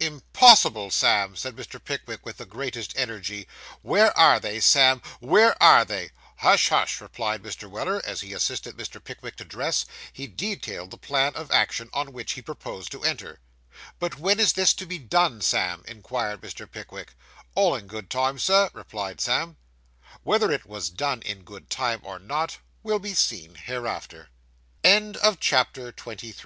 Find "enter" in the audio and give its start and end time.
13.04-13.38